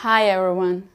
Hi 0.00 0.28
everyone, 0.28 0.90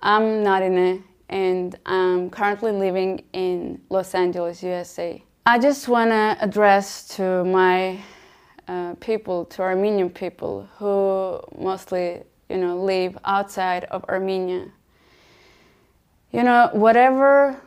I'm 0.00 0.42
Narine 0.42 1.02
and 1.28 1.78
I'm 1.84 2.30
currently 2.30 2.72
living 2.72 3.22
in 3.34 3.82
Los 3.90 4.14
Angeles, 4.14 4.62
USA. 4.62 5.22
I 5.44 5.58
just 5.58 5.88
want 5.88 6.08
to 6.08 6.38
address 6.40 7.06
to 7.16 7.44
my 7.44 8.00
uh, 8.66 8.94
people, 8.94 9.44
to 9.44 9.60
Armenian 9.60 10.08
people 10.08 10.66
who 10.78 11.38
mostly, 11.62 12.22
you 12.48 12.56
know, 12.56 12.82
live 12.82 13.18
outside 13.26 13.84
of 13.90 14.02
Armenia. 14.04 14.68
You 16.32 16.42
know, 16.42 16.70
whatever 16.72 17.60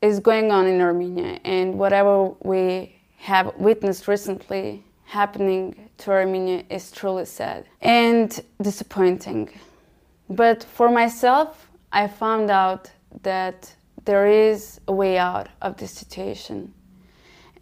is 0.00 0.18
going 0.18 0.50
on 0.50 0.66
in 0.66 0.80
Armenia 0.80 1.40
and 1.44 1.78
whatever 1.78 2.28
we 2.42 2.98
have 3.18 3.54
witnessed 3.58 4.08
recently 4.08 4.82
happening 5.04 5.90
to 5.98 6.10
Armenia 6.10 6.64
is 6.70 6.90
truly 6.90 7.26
sad 7.26 7.66
and 7.82 8.42
disappointing. 8.62 9.50
But 10.36 10.64
for 10.64 10.90
myself, 10.90 11.70
I 11.92 12.08
found 12.08 12.50
out 12.50 12.90
that 13.22 13.74
there 14.04 14.26
is 14.26 14.80
a 14.88 14.92
way 14.92 15.18
out 15.18 15.48
of 15.60 15.76
this 15.76 15.90
situation. 15.90 16.72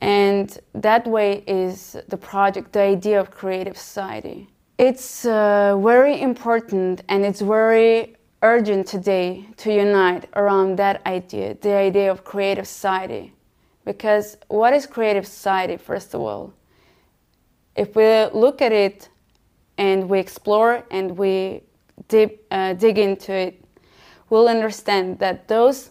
And 0.00 0.56
that 0.72 1.04
way 1.06 1.42
is 1.48 1.96
the 2.08 2.16
project, 2.16 2.72
the 2.72 2.80
idea 2.80 3.18
of 3.18 3.32
creative 3.32 3.76
society. 3.76 4.48
It's 4.78 5.26
uh, 5.26 5.76
very 5.78 6.20
important 6.20 7.02
and 7.08 7.24
it's 7.24 7.40
very 7.40 8.16
urgent 8.42 8.86
today 8.86 9.46
to 9.58 9.74
unite 9.74 10.26
around 10.36 10.76
that 10.76 11.04
idea, 11.06 11.54
the 11.60 11.74
idea 11.74 12.10
of 12.10 12.24
creative 12.24 12.68
society. 12.68 13.34
Because 13.84 14.36
what 14.46 14.72
is 14.72 14.86
creative 14.86 15.26
society, 15.26 15.76
first 15.76 16.14
of 16.14 16.20
all? 16.20 16.54
If 17.74 17.96
we 17.96 18.26
look 18.26 18.62
at 18.62 18.72
it 18.72 19.08
and 19.76 20.08
we 20.08 20.20
explore 20.20 20.84
and 20.90 21.18
we 21.18 21.62
dip, 22.08 22.46
uh, 22.50 22.74
dig 22.74 22.98
into 22.98 23.32
it, 23.32 23.64
we'll 24.28 24.48
understand 24.48 25.18
that 25.18 25.48
those, 25.48 25.90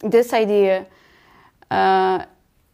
this 0.00 0.32
idea 0.32 0.86
uh, 1.70 2.24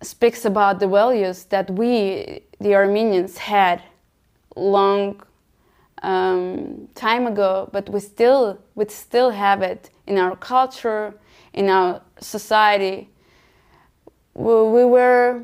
speaks 0.02 0.44
about 0.44 0.80
the 0.80 0.88
values 0.88 1.44
that 1.44 1.70
we, 1.70 2.42
the 2.60 2.74
Armenians, 2.74 3.38
had 3.38 3.82
long 4.56 5.20
um, 6.02 6.88
time 6.94 7.26
ago, 7.26 7.68
but 7.72 7.88
we 7.88 8.00
still 8.00 8.58
we 8.74 8.86
still 8.88 9.30
have 9.30 9.62
it 9.62 9.90
in 10.06 10.18
our 10.18 10.36
culture, 10.36 11.14
in 11.52 11.68
our 11.68 12.00
society. 12.20 13.08
We, 14.34 14.54
we 14.62 14.84
were 14.84 15.42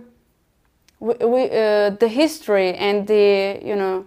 we, 1.00 1.14
we 1.14 1.44
uh, 1.44 1.90
the 1.90 2.08
history 2.08 2.74
and 2.74 3.06
the 3.06 3.60
you 3.62 3.76
know 3.76 4.06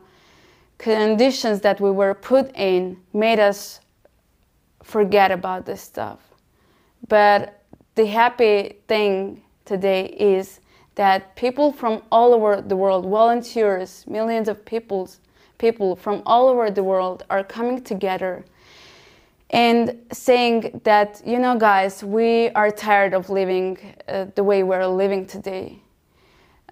conditions 0.79 1.61
that 1.61 1.79
we 1.79 1.91
were 1.91 2.15
put 2.15 2.51
in 2.55 2.97
made 3.13 3.39
us 3.39 3.79
forget 4.83 5.29
about 5.29 5.67
this 5.67 5.81
stuff. 5.81 6.19
But 7.07 7.61
the 7.93 8.07
happy 8.07 8.77
thing 8.87 9.43
today 9.65 10.05
is 10.05 10.59
that 10.95 11.35
people 11.35 11.71
from 11.71 12.01
all 12.11 12.33
over 12.33 12.61
the 12.61 12.75
world, 12.75 13.05
volunteers, 13.05 14.03
millions 14.07 14.47
of 14.47 14.65
peoples 14.65 15.19
people 15.59 15.95
from 15.95 16.23
all 16.25 16.47
over 16.47 16.71
the 16.71 16.83
world 16.83 17.23
are 17.29 17.43
coming 17.43 17.83
together 17.83 18.43
and 19.51 19.95
saying 20.11 20.81
that, 20.83 21.21
you 21.25 21.37
know, 21.37 21.57
guys, 21.57 22.03
we 22.03 22.49
are 22.49 22.71
tired 22.71 23.13
of 23.13 23.29
living 23.29 23.77
uh, 24.07 24.25
the 24.35 24.43
way 24.43 24.63
we're 24.63 24.87
living 24.87 25.25
today, 25.25 25.79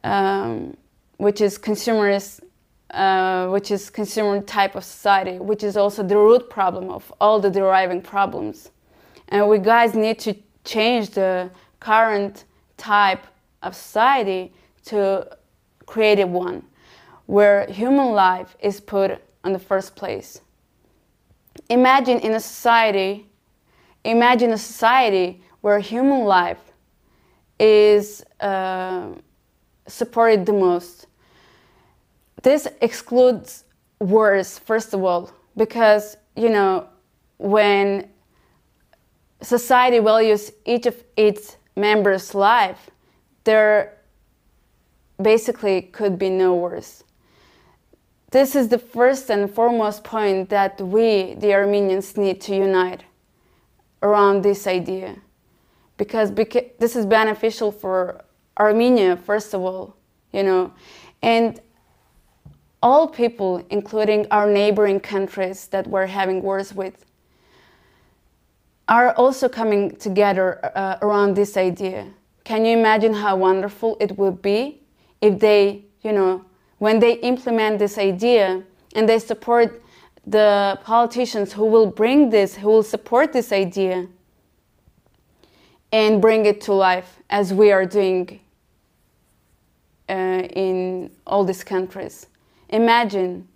um, 0.03 0.75
which 1.17 1.41
is 1.41 1.57
consumerist, 1.57 2.39
uh, 2.91 3.47
which 3.49 3.71
is 3.71 3.89
consumer 3.89 4.41
type 4.41 4.75
of 4.75 4.83
society, 4.83 5.39
which 5.39 5.63
is 5.63 5.75
also 5.75 6.03
the 6.03 6.17
root 6.17 6.49
problem 6.49 6.89
of 6.89 7.11
all 7.19 7.39
the 7.39 7.49
deriving 7.49 8.01
problems. 8.01 8.71
And 9.29 9.47
we 9.49 9.59
guys 9.59 9.93
need 9.93 10.19
to 10.19 10.35
change 10.63 11.09
the 11.09 11.49
current 11.79 12.45
type 12.77 13.25
of 13.61 13.75
society 13.75 14.53
to 14.85 15.27
creative 15.85 16.29
one 16.29 16.63
where 17.25 17.67
human 17.67 18.11
life 18.11 18.55
is 18.61 18.79
put 18.79 19.21
on 19.43 19.53
the 19.53 19.59
first 19.59 19.95
place. 19.95 20.41
Imagine 21.69 22.19
in 22.19 22.33
a 22.33 22.39
society, 22.39 23.27
imagine 24.03 24.51
a 24.51 24.57
society 24.57 25.41
where 25.61 25.79
human 25.79 26.23
life 26.23 26.59
is 27.59 28.23
uh, 28.39 29.09
supported 29.87 30.45
the 30.45 30.53
most. 30.53 31.07
This 32.43 32.67
excludes 32.81 33.65
wars, 33.99 34.59
first 34.59 34.93
of 34.93 35.03
all, 35.03 35.31
because, 35.55 36.17
you 36.35 36.49
know, 36.49 36.87
when 37.37 38.09
society 39.41 39.99
values 39.99 40.51
each 40.65 40.85
of 40.85 41.03
its 41.15 41.57
members' 41.75 42.33
life, 42.33 42.89
there 43.43 43.97
basically 45.21 45.81
could 45.81 46.19
be 46.19 46.29
no 46.29 46.53
wars 46.53 47.03
this 48.31 48.55
is 48.55 48.67
the 48.67 48.77
first 48.77 49.29
and 49.29 49.49
foremost 49.49 50.03
point 50.03 50.49
that 50.49 50.81
we, 50.81 51.35
the 51.35 51.53
Armenians, 51.53 52.17
need 52.17 52.41
to 52.41 52.55
unite 52.55 53.03
around 54.03 54.43
this 54.43 54.67
idea. 54.67 55.15
Because 55.97 56.31
this 56.33 56.95
is 56.95 57.05
beneficial 57.05 57.71
for 57.71 58.23
Armenia, 58.59 59.15
first 59.15 59.53
of 59.53 59.61
all, 59.61 59.95
you 60.31 60.43
know, 60.43 60.73
and 61.21 61.59
all 62.81 63.07
people, 63.07 63.65
including 63.69 64.27
our 64.31 64.49
neighboring 64.49 64.99
countries 64.99 65.67
that 65.67 65.87
we're 65.87 66.05
having 66.05 66.41
wars 66.41 66.73
with, 66.73 67.05
are 68.87 69.11
also 69.13 69.49
coming 69.49 69.95
together 69.97 70.59
uh, 70.75 70.97
around 71.01 71.35
this 71.35 71.57
idea. 71.57 72.07
Can 72.43 72.63
you 72.65 72.77
imagine 72.77 73.13
how 73.13 73.35
wonderful 73.35 73.97
it 73.99 74.17
would 74.17 74.41
be 74.41 74.81
if 75.19 75.39
they, 75.39 75.83
you 76.01 76.13
know, 76.13 76.45
when 76.77 76.99
they 76.99 77.13
implement 77.15 77.79
this 77.79 77.97
idea 77.97 78.63
and 78.95 79.09
they 79.09 79.19
support 79.19 79.81
the 80.25 80.79
politicians 80.83 81.53
who 81.53 81.65
will 81.65 81.87
bring 81.87 82.29
this, 82.29 82.55
who 82.55 82.67
will 82.69 82.83
support 82.83 83.33
this 83.33 83.51
idea 83.51 84.07
and 85.91 86.21
bring 86.21 86.45
it 86.45 86.61
to 86.61 86.73
life 86.73 87.19
as 87.29 87.53
we 87.53 87.71
are 87.71 87.85
doing 87.85 88.39
uh, 90.09 90.13
in 90.13 91.09
all 91.25 91.43
these 91.43 91.63
countries. 91.63 92.27
Imagine 92.69 93.47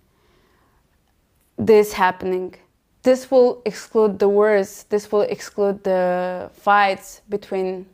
this 1.56 1.92
happening. 1.92 2.54
This 3.02 3.30
will 3.30 3.62
exclude 3.64 4.18
the 4.18 4.28
wars, 4.28 4.84
this 4.88 5.10
will 5.10 5.22
exclude 5.22 5.82
the 5.82 6.50
fights 6.54 7.22
between 7.28 7.86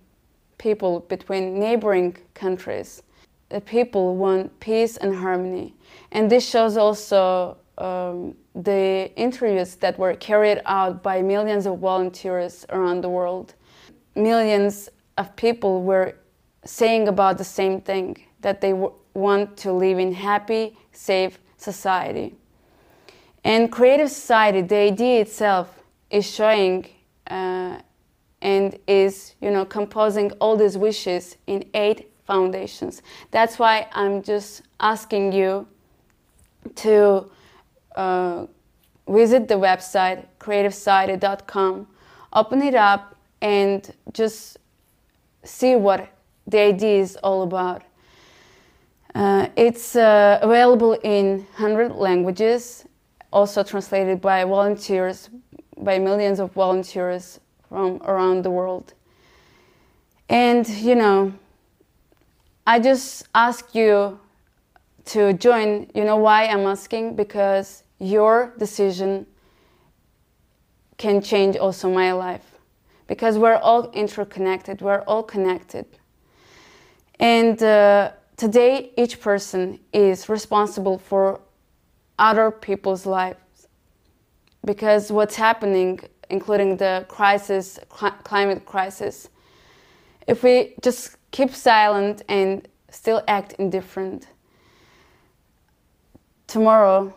people, 0.59 1.01
between 1.01 1.59
neighboring 1.59 2.17
countries 2.35 3.03
the 3.49 3.61
people 3.61 4.17
want 4.17 4.59
peace 4.61 4.97
and 4.97 5.15
harmony. 5.15 5.75
And 6.13 6.31
this 6.31 6.49
shows 6.49 6.77
also 6.77 7.57
um, 7.79 8.35
the 8.55 9.11
interviews 9.17 9.77
that 9.77 9.99
were 9.99 10.15
carried 10.15 10.61
out 10.67 11.03
by 11.03 11.23
millions 11.23 11.67
of 11.67 11.79
volunteers 11.79 12.67
around 12.71 13.03
the 13.03 13.09
world. 13.09 13.55
Millions 14.15 14.89
of 15.17 15.35
people 15.37 15.83
were 15.83 16.15
saying 16.65 17.09
about 17.09 17.39
the 17.39 17.45
same 17.45 17.81
thing, 17.81 18.17
that 18.41 18.61
they 18.61 18.75
want 19.19 19.57
to 19.59 19.73
live 19.73 19.99
in 19.99 20.13
happy, 20.13 20.77
safe 20.93 21.39
society. 21.57 22.35
And 23.45 23.71
creative 23.71 24.11
society, 24.11 24.63
the 24.63 24.77
idea 24.77 25.21
itself 25.21 25.83
is 26.11 26.29
showing 26.29 26.87
uh, 27.29 27.79
and 28.41 28.79
is, 28.87 29.35
you 29.41 29.51
know, 29.51 29.65
composing 29.65 30.31
all 30.33 30.57
these 30.57 30.77
wishes 30.79 31.37
in 31.47 31.65
eight 31.75 32.11
foundations. 32.25 33.03
That's 33.31 33.59
why 33.59 33.89
I'm 33.93 34.23
just 34.23 34.63
asking 34.81 35.33
you 35.33 35.67
to 36.77 37.31
uh, 37.97 38.47
visit 39.09 39.49
the 39.49 39.55
website 39.55 40.27
creativesociety.com, 40.39 41.87
open 42.33 42.63
it 42.63 42.75
up, 42.75 43.17
and 43.41 43.95
just 44.13 44.59
see 45.43 45.75
what 45.75 46.09
the 46.47 46.59
idea 46.59 47.01
is 47.01 47.17
all 47.17 47.43
about. 47.43 47.83
Uh, 49.19 49.49
it's 49.57 49.97
uh, 49.97 50.39
available 50.43 50.93
in 51.03 51.39
100 51.57 51.91
languages, 51.91 52.85
also 53.33 53.65
translated 53.65 54.21
by 54.21 54.45
volunteers, 54.45 55.29
by 55.77 55.99
millions 55.99 56.39
of 56.39 56.53
volunteers 56.53 57.41
from 57.69 58.01
around 58.05 58.45
the 58.45 58.51
world. 58.51 58.95
And, 60.29 60.69
you 60.69 60.95
know, 60.95 61.35
I 62.65 62.79
just 62.79 63.27
ask 63.35 63.75
you 63.75 64.21
to 65.07 65.33
join. 65.33 65.91
You 65.97 66.05
know 66.05 66.19
why 66.19 66.47
I'm 66.47 66.65
asking? 66.65 67.17
Because 67.17 67.83
your 67.99 68.55
decision 68.57 69.27
can 70.97 71.21
change 71.21 71.57
also 71.57 71.91
my 71.91 72.13
life. 72.13 72.47
Because 73.09 73.37
we're 73.37 73.57
all 73.57 73.91
interconnected, 73.91 74.81
we're 74.81 75.03
all 75.09 75.25
connected. 75.25 75.87
And 77.19 77.61
uh, 77.61 78.13
today, 78.39 78.93
each 78.97 79.21
person 79.21 79.79
is 79.93 80.29
responsible 80.31 80.97
for 80.99 81.41
other 82.19 82.51
people's 82.51 83.05
lives. 83.05 83.39
because 84.65 85.11
what's 85.11 85.37
happening, 85.37 86.01
including 86.29 86.77
the 86.77 87.07
crisis, 87.09 87.79
cl 87.99 88.11
climate 88.25 88.63
crisis, 88.67 89.29
if 90.27 90.43
we 90.43 90.75
just 90.83 91.17
keep 91.31 91.51
silent 91.55 92.23
and 92.29 92.69
still 92.91 93.23
act 93.29 93.55
indifferent, 93.59 94.27
tomorrow 96.47 97.15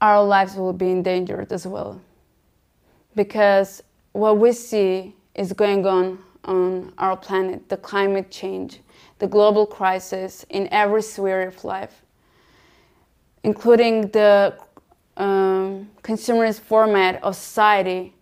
our 0.00 0.22
lives 0.22 0.54
will 0.54 0.72
be 0.84 0.90
endangered 0.90 1.52
as 1.52 1.66
well. 1.66 2.00
Because 3.16 3.82
what 4.12 4.38
we 4.38 4.52
see 4.52 5.14
is 5.34 5.52
going 5.52 5.86
on 5.86 6.18
on 6.44 6.92
our 6.98 7.16
planet, 7.16 7.68
the 7.68 7.76
climate 7.76 8.30
change, 8.30 8.80
the 9.18 9.26
global 9.26 9.66
crisis 9.66 10.44
in 10.50 10.68
every 10.72 11.02
sphere 11.02 11.48
of 11.48 11.64
life, 11.64 12.02
including 13.44 14.08
the 14.08 14.56
um, 15.16 15.90
consumerist 16.02 16.60
format 16.60 17.22
of 17.22 17.36
society, 17.36 18.14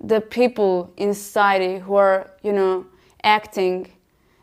the 0.00 0.20
people 0.20 0.92
in 0.96 1.14
society 1.14 1.78
who 1.78 1.94
are, 1.94 2.30
you 2.42 2.52
know, 2.52 2.86
acting 3.22 3.90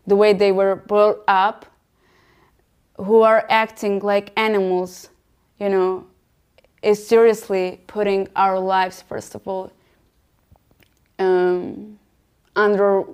the 0.08 0.16
way 0.16 0.34
they 0.34 0.52
were 0.52 0.76
brought 0.76 1.22
up, 1.28 1.66
who 2.98 3.22
are 3.22 3.46
acting 3.50 4.00
like 4.00 4.32
animals, 4.38 5.10
you 5.60 5.70
know, 5.70 6.06
is 6.82 7.06
seriously 7.06 7.82
putting 7.88 8.28
our 8.36 8.58
lives, 8.60 9.02
first 9.02 9.36
of 9.36 9.48
all, 9.48 9.72
um, 11.18 11.99
under 12.60 13.06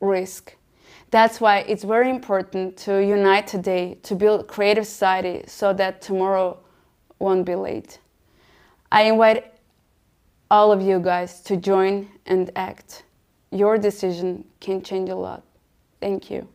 risk. 0.00 0.56
That's 1.10 1.40
why 1.40 1.58
it's 1.60 1.84
very 1.84 2.10
important 2.10 2.76
to 2.78 3.02
unite 3.02 3.46
today 3.46 3.98
to 4.02 4.14
build 4.14 4.46
creative 4.48 4.86
society 4.86 5.44
so 5.46 5.72
that 5.72 6.02
tomorrow 6.02 6.58
won't 7.18 7.46
be 7.46 7.54
late. 7.54 7.98
I 8.92 9.02
invite 9.02 9.54
all 10.50 10.70
of 10.70 10.82
you 10.82 11.00
guys 11.00 11.40
to 11.42 11.56
join 11.56 12.08
and 12.26 12.50
act. 12.56 13.04
Your 13.50 13.78
decision 13.78 14.44
can 14.60 14.82
change 14.82 15.08
a 15.08 15.14
lot. 15.14 15.42
Thank 16.00 16.30
you. 16.30 16.53